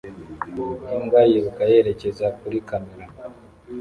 imbwa 0.95 1.21
yiruka 1.29 1.63
yerekeza 1.71 2.25
kuri 2.39 2.57
kamera 2.69 3.05